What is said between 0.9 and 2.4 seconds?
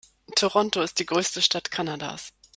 die größte Stadt Kanadas.